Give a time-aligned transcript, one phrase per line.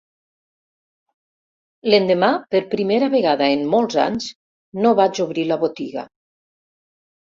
[1.91, 4.33] L'endemà, per primera vegada en molts anys,
[4.85, 6.13] no vaig obrir la botiga.